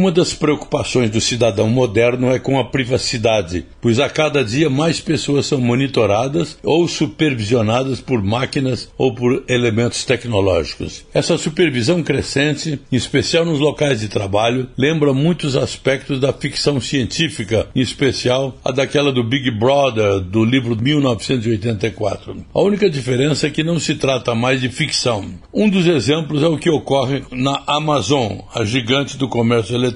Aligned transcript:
Uma 0.00 0.10
das 0.10 0.32
preocupações 0.32 1.10
do 1.10 1.20
cidadão 1.20 1.68
moderno 1.68 2.32
é 2.32 2.38
com 2.38 2.58
a 2.58 2.64
privacidade, 2.64 3.66
pois 3.82 4.00
a 4.00 4.08
cada 4.08 4.42
dia 4.42 4.70
mais 4.70 4.98
pessoas 4.98 5.44
são 5.44 5.60
monitoradas 5.60 6.56
ou 6.62 6.88
supervisionadas 6.88 8.00
por 8.00 8.22
máquinas 8.22 8.88
ou 8.96 9.14
por 9.14 9.44
elementos 9.46 10.02
tecnológicos. 10.06 11.04
Essa 11.12 11.36
supervisão 11.36 12.02
crescente, 12.02 12.80
em 12.90 12.96
especial 12.96 13.44
nos 13.44 13.60
locais 13.60 14.00
de 14.00 14.08
trabalho, 14.08 14.70
lembra 14.74 15.12
muitos 15.12 15.54
aspectos 15.54 16.18
da 16.18 16.32
ficção 16.32 16.80
científica, 16.80 17.68
em 17.76 17.82
especial 17.82 18.56
a 18.64 18.72
daquela 18.72 19.12
do 19.12 19.22
Big 19.22 19.50
Brother 19.50 20.20
do 20.20 20.42
livro 20.46 20.74
1984. 20.80 22.42
A 22.54 22.60
única 22.62 22.88
diferença 22.88 23.48
é 23.48 23.50
que 23.50 23.62
não 23.62 23.78
se 23.78 23.96
trata 23.96 24.34
mais 24.34 24.62
de 24.62 24.70
ficção. 24.70 25.34
Um 25.52 25.68
dos 25.68 25.86
exemplos 25.86 26.42
é 26.42 26.48
o 26.48 26.56
que 26.56 26.70
ocorre 26.70 27.22
na 27.30 27.62
Amazon, 27.66 28.38
a 28.54 28.64
gigante 28.64 29.18
do 29.18 29.28
comércio 29.28 29.74
eletrônico 29.74 29.89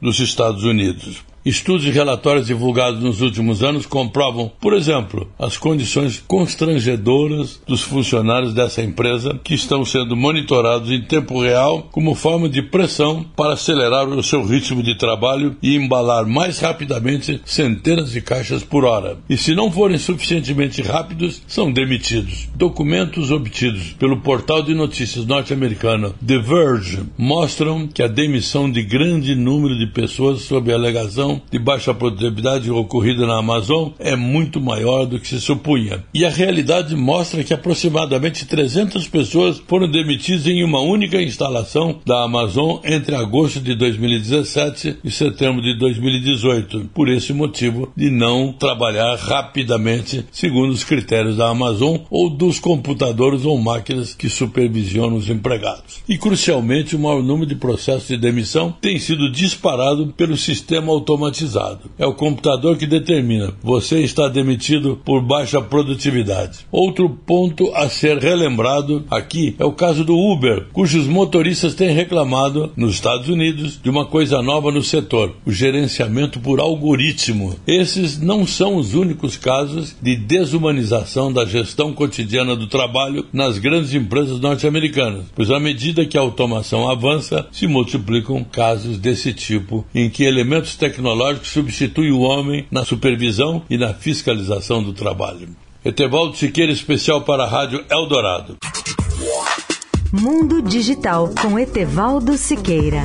dos 0.00 0.20
Estados 0.20 0.64
Unidos. 0.64 1.27
Estudos 1.44 1.86
e 1.86 1.90
relatórios 1.90 2.46
divulgados 2.46 3.02
nos 3.02 3.20
últimos 3.20 3.62
anos 3.62 3.86
comprovam, 3.86 4.50
por 4.60 4.74
exemplo, 4.74 5.28
as 5.38 5.56
condições 5.56 6.22
constrangedoras 6.26 7.60
dos 7.66 7.80
funcionários 7.80 8.52
dessa 8.52 8.82
empresa 8.82 9.38
que 9.42 9.54
estão 9.54 9.84
sendo 9.84 10.16
monitorados 10.16 10.90
em 10.90 11.00
tempo 11.00 11.40
real 11.40 11.88
como 11.92 12.14
forma 12.14 12.48
de 12.48 12.60
pressão 12.60 13.24
para 13.36 13.54
acelerar 13.54 14.08
o 14.08 14.22
seu 14.22 14.44
ritmo 14.44 14.82
de 14.82 14.96
trabalho 14.96 15.56
e 15.62 15.76
embalar 15.76 16.26
mais 16.26 16.58
rapidamente 16.58 17.40
centenas 17.44 18.10
de 18.10 18.20
caixas 18.20 18.62
por 18.62 18.84
hora. 18.84 19.16
E 19.28 19.36
se 19.36 19.54
não 19.54 19.70
forem 19.70 19.96
suficientemente 19.96 20.82
rápidos, 20.82 21.42
são 21.46 21.72
demitidos. 21.72 22.48
Documentos 22.54 23.30
obtidos 23.30 23.92
pelo 23.98 24.20
portal 24.20 24.62
de 24.62 24.74
notícias 24.74 25.24
norte-americano 25.24 26.14
The 26.26 26.38
Verge 26.38 27.04
mostram 27.16 27.86
que 27.86 28.02
a 28.02 28.08
demissão 28.08 28.70
de 28.70 28.82
grande 28.82 29.34
número 29.34 29.78
de 29.78 29.86
pessoas 29.86 30.42
sob 30.42 30.72
a 30.72 30.74
alegação 30.74 31.37
de 31.50 31.58
baixa 31.58 31.94
produtividade 31.94 32.70
ocorrida 32.70 33.26
na 33.26 33.38
Amazon 33.38 33.90
é 33.98 34.16
muito 34.16 34.60
maior 34.60 35.06
do 35.06 35.18
que 35.18 35.28
se 35.28 35.40
supunha. 35.40 36.04
E 36.14 36.24
a 36.24 36.30
realidade 36.30 36.94
mostra 36.96 37.44
que 37.44 37.54
aproximadamente 37.54 38.46
300 38.46 39.06
pessoas 39.08 39.62
foram 39.66 39.90
demitidas 39.90 40.46
em 40.46 40.64
uma 40.64 40.80
única 40.80 41.20
instalação 41.20 42.00
da 42.04 42.24
Amazon 42.24 42.78
entre 42.84 43.14
agosto 43.14 43.60
de 43.60 43.74
2017 43.74 44.98
e 45.04 45.10
setembro 45.10 45.62
de 45.62 45.76
2018, 45.78 46.90
por 46.94 47.08
esse 47.08 47.32
motivo 47.32 47.92
de 47.96 48.10
não 48.10 48.52
trabalhar 48.52 49.16
rapidamente 49.16 50.24
segundo 50.30 50.70
os 50.70 50.84
critérios 50.84 51.36
da 51.36 51.48
Amazon 51.48 51.98
ou 52.10 52.30
dos 52.30 52.58
computadores 52.58 53.44
ou 53.44 53.58
máquinas 53.58 54.14
que 54.14 54.28
supervisionam 54.28 55.16
os 55.16 55.28
empregados. 55.28 56.02
E 56.08 56.16
crucialmente, 56.16 56.96
o 56.96 56.98
maior 56.98 57.22
número 57.22 57.46
de 57.46 57.54
processos 57.54 58.08
de 58.08 58.16
demissão 58.16 58.74
tem 58.80 58.98
sido 58.98 59.30
disparado 59.30 60.08
pelo 60.16 60.36
sistema 60.36 60.92
automatizado 60.92 61.17
automatizado. 61.18 61.90
É 61.98 62.06
o 62.06 62.14
computador 62.14 62.76
que 62.76 62.86
determina. 62.86 63.52
Você 63.62 64.00
está 64.00 64.28
demitido 64.28 65.00
por 65.04 65.20
baixa 65.20 65.60
produtividade. 65.60 66.60
Outro 66.70 67.08
ponto 67.10 67.70
a 67.74 67.88
ser 67.88 68.18
relembrado 68.18 69.04
aqui 69.10 69.54
é 69.58 69.64
o 69.64 69.72
caso 69.72 70.04
do 70.04 70.16
Uber, 70.16 70.66
cujos 70.72 71.06
motoristas 71.06 71.74
têm 71.74 71.90
reclamado 71.90 72.72
nos 72.76 72.94
Estados 72.94 73.28
Unidos 73.28 73.78
de 73.82 73.90
uma 73.90 74.06
coisa 74.06 74.40
nova 74.40 74.70
no 74.70 74.82
setor: 74.82 75.34
o 75.44 75.52
gerenciamento 75.52 76.38
por 76.40 76.60
algoritmo. 76.60 77.56
Esses 77.66 78.20
não 78.20 78.46
são 78.46 78.76
os 78.76 78.94
únicos 78.94 79.36
casos 79.36 79.96
de 80.00 80.16
desumanização 80.16 81.32
da 81.32 81.44
gestão 81.44 81.92
cotidiana 81.92 82.54
do 82.54 82.66
trabalho 82.66 83.26
nas 83.32 83.58
grandes 83.58 83.94
empresas 83.94 84.40
norte-americanas, 84.40 85.26
pois 85.34 85.50
à 85.50 85.58
medida 85.58 86.06
que 86.06 86.16
a 86.16 86.20
automação 86.20 86.88
avança, 86.88 87.46
se 87.50 87.66
multiplicam 87.66 88.44
casos 88.44 88.98
desse 88.98 89.32
tipo 89.32 89.84
em 89.94 90.08
que 90.08 90.24
elementos 90.24 90.76
tecnológicos 90.76 91.07
tecnológico 91.08 91.46
substitui 91.46 92.10
o 92.10 92.20
homem 92.20 92.66
na 92.70 92.84
supervisão 92.84 93.62
e 93.70 93.78
na 93.78 93.94
fiscalização 93.94 94.82
do 94.82 94.92
trabalho. 94.92 95.48
Etevaldo 95.84 96.36
Siqueira, 96.36 96.70
especial 96.70 97.22
para 97.22 97.44
a 97.44 97.48
Rádio 97.48 97.84
Eldorado. 97.90 98.56
Mundo 100.12 100.60
Digital 100.60 101.30
com 101.40 101.58
Etevaldo 101.58 102.36
Siqueira. 102.36 103.04